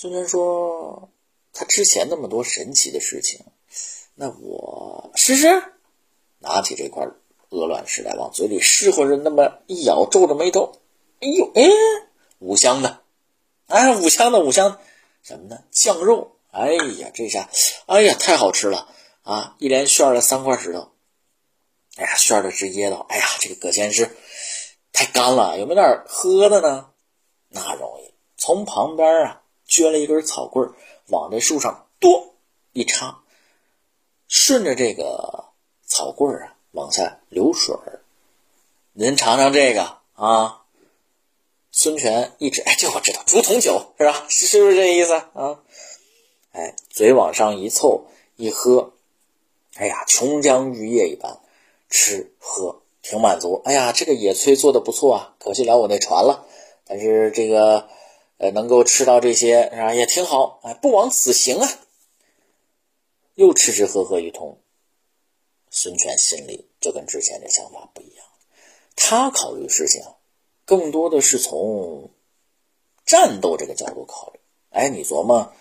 [0.00, 1.10] 孙权说
[1.52, 3.44] ：“他之前那么多神奇的事情，
[4.14, 5.60] 那我试试。”
[6.38, 7.04] 拿起这块
[7.48, 10.70] 鹅卵石来，往嘴里试或着那么一咬，皱着眉头
[11.18, 11.68] ：“哎呦，哎，
[12.38, 13.00] 五香的，
[13.66, 14.78] 哎，五香的，五香
[15.24, 15.64] 什么呢？
[15.72, 16.36] 酱肉。
[16.52, 17.50] 哎呀，这下，
[17.86, 18.86] 哎呀，太好吃了
[19.24, 19.56] 啊！
[19.58, 20.92] 一连炫了三块石头。
[21.96, 22.98] 哎呀，炫的直噎到。
[23.08, 24.16] 哎呀，这个葛仙师
[24.92, 26.90] 太干了，有没有点喝的呢？
[27.48, 30.72] 那容易，从旁边啊。”撅了一根草棍
[31.08, 32.34] 往这树上多
[32.72, 33.20] 一插，
[34.26, 35.44] 顺着这个
[35.84, 38.00] 草棍啊往下流水儿
[38.94, 40.62] 您尝尝这个啊！
[41.70, 44.26] 孙权一指，哎，这我知道，竹筒酒是吧？
[44.28, 45.60] 是不是这意思啊？
[46.52, 48.06] 哎，嘴往上一凑
[48.36, 48.94] 一喝，
[49.76, 51.40] 哎呀，琼浆玉液一般，
[51.90, 53.60] 吃喝挺满足。
[53.64, 56.46] 哎呀，这个野炊做的不错啊，可惜了我那船了，
[56.86, 57.88] 但是这个。
[58.38, 61.68] 呃，能够吃到这些是吧，也挺好，哎，不枉此行啊。
[63.34, 64.58] 又吃吃喝喝一通，
[65.70, 68.24] 孙权心里就跟之前的想法不一样，
[68.96, 70.02] 他考虑事情
[70.64, 72.10] 更多的是从
[73.06, 74.40] 战斗这个角度考虑。
[74.70, 75.52] 哎，你琢磨，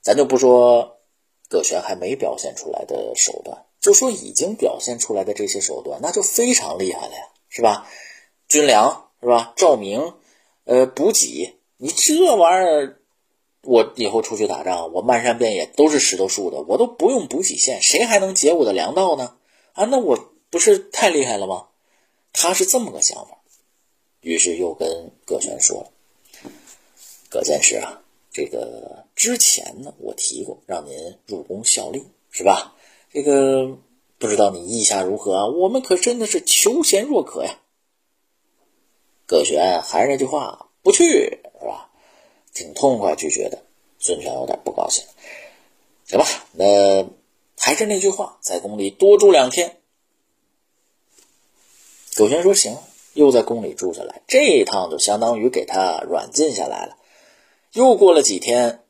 [0.00, 1.00] 咱就不说
[1.48, 7.88] 葛玄还没表现出来的手段，就说已经表现出来的这些手段，那就非常厉害了呀，是吧？
[8.48, 9.52] 军粮是吧？
[9.56, 10.14] 照明，
[10.64, 11.57] 呃，补给。
[11.80, 13.00] 你这玩意儿，
[13.62, 19.36] 我以后出去打仗，我漫山遍野都是石头树的，我都不用补给线，谁还能截我的粮道呢？
[19.74, 21.68] 啊，那我不是太厉害了吗？
[22.32, 23.38] 他是这么个想法，
[24.20, 26.50] 于是又跟葛玄说了
[27.30, 32.74] ：“葛仙师啊，这个之前呢，我提过让您入宫效力，是吧？
[33.12, 33.78] 这个
[34.18, 35.46] 不知道你意下如何啊？
[35.46, 37.60] 我们可真的是求贤若渴呀。”
[39.26, 40.64] 葛玄还是那句话。
[40.88, 41.04] 不去
[41.60, 41.90] 是吧？
[42.54, 43.62] 挺痛快拒绝的。
[43.98, 45.04] 孙权有点不高兴。
[46.06, 47.06] 行吧，那
[47.58, 49.76] 还是那句话，在宫里多住两天。
[52.16, 52.78] 葛玄说行，
[53.12, 54.22] 又在宫里住下来。
[54.26, 56.96] 这一趟就相当于给他软禁下来了。
[57.74, 58.82] 又过了几天，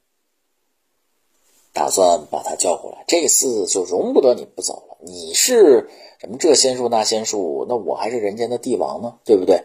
[1.73, 3.05] 打算把他叫过来。
[3.09, 4.99] 这次就容不得你不走了。
[5.01, 5.91] 你是
[6.21, 9.65] 什么这仙术那仙术，那我还是人间的帝王呢，对不对？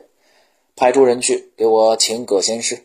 [0.75, 2.83] 派出人去给我请葛仙师。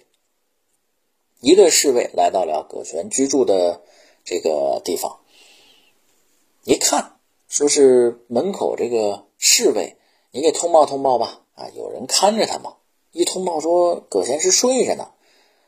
[1.40, 3.82] 一队侍卫来到了葛玄居住的
[4.24, 5.20] 这个地方，
[6.64, 7.16] 一看，
[7.48, 9.96] 说是门口这个侍卫，
[10.32, 11.42] 你给通报通报吧。
[11.54, 12.76] 啊，有人看着他吗？
[13.10, 15.10] 一通报说葛仙师睡着呢。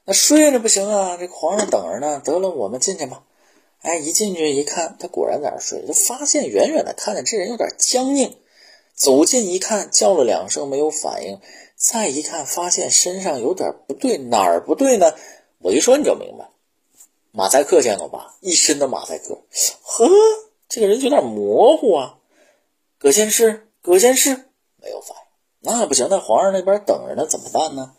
[0.05, 2.21] 那睡着不行啊，这皇上等着呢。
[2.25, 3.25] 得了，我们进去吧。
[3.83, 8.37] 哎，一进去一看，他果然在那睡，就发现远远的看见这人有点僵硬。
[9.01, 11.41] 走近一看，叫了两声没有反应。
[11.75, 15.15] 再一看，发现身上有点不对，哪儿不对呢？
[15.57, 16.51] 我一说你就明白，
[17.33, 18.37] 马赛克见过吧？
[18.43, 19.41] 一身的马赛克。
[19.81, 20.07] 呵，
[20.69, 22.19] 这个人有点模糊啊。
[22.99, 25.23] 葛仙师，葛仙师没有反应。
[25.61, 27.95] 那不行，那皇上那边等着呢，怎么办呢？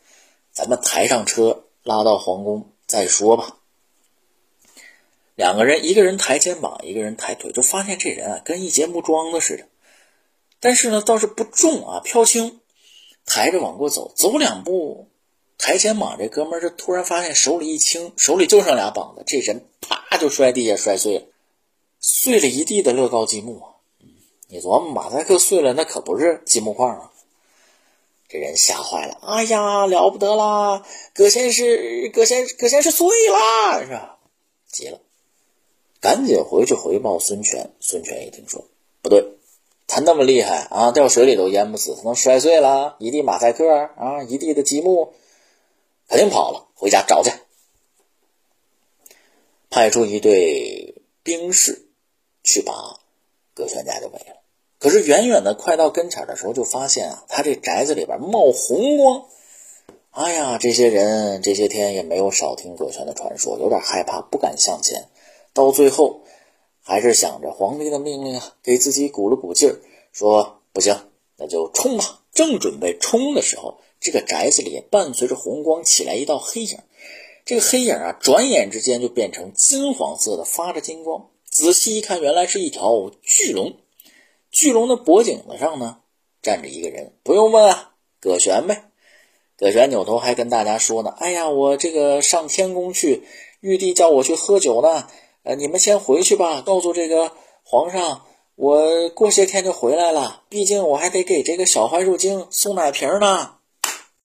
[0.52, 3.58] 咱们抬上车，拉到皇宫再说吧。
[5.34, 9.66] 两个人，一个人抬肩膀，一个人抬腿，就发现这人啊，跟一节木桩子似的。
[10.62, 12.62] 但是呢，倒是不重啊，飘轻。
[13.26, 15.10] 抬着往过走，走两步，
[15.58, 21.26] 抬肩膀，这哥们儿就突然发现手里一轻，手里就剩俩膀子，这人啪就摔地下摔碎了，
[22.00, 23.76] 碎了一地的乐高积木啊。
[24.48, 27.12] 你琢磨，马赛克碎了，那可不是积木块啊！
[28.28, 30.86] 这人吓坏了，哎呀，了不得啦！
[31.14, 34.18] 葛仙师，葛仙，葛仙师碎啦，是吧？
[34.72, 35.00] 急了，
[36.00, 37.72] 赶紧回去回报孙权。
[37.80, 38.66] 孙权一听说，
[39.02, 39.26] 不对。
[39.94, 45.12] 他那么厉害啊，掉水里都淹不死，他能摔碎了一地马赛克啊，一地的积木，
[46.08, 47.30] 肯定跑了，回家找去。
[49.70, 51.90] 派出一队兵士
[52.42, 53.02] 去把
[53.54, 54.38] 葛玄家就围了。
[54.80, 59.26] 可是远远的快到跟前的时候，就发现啊，他这宅子里边冒红光。
[60.12, 65.10] 哎呀，这些人这些天也没有少听葛玄的传说，有点害怕，不敢向前。
[65.52, 66.22] 到最后。
[66.84, 69.78] 还是想着皇帝的命令啊，给自己鼓了鼓劲儿，
[70.12, 72.20] 说不行，那就冲吧。
[72.34, 76.80] 正准备冲的时候，这个宅子里伴随着红光起来一道黑影，
[77.46, 81.30] 这个黑影啊，转眼之间就变成金黄色的，发着金光。
[81.50, 83.78] 仔细一看，原来是一条巨龙。
[84.50, 86.00] 巨龙的脖颈子上呢，
[86.42, 88.90] 站着一个人，不用问啊，葛玄呗。
[89.58, 93.24] 葛玄扭头还跟大家说呢：“哎呀，我这个上天宫去，
[93.60, 95.08] 玉帝叫我去喝酒呢。”
[95.44, 97.32] 呃，你们先回去吧，告诉这个
[97.64, 98.26] 皇上，
[98.62, 100.44] 我过些天就回来了。
[100.48, 103.56] 毕竟我还得给这个小槐树精送奶瓶呢。